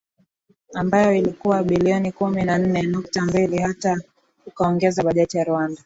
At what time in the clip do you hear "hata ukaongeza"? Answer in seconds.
3.57-5.03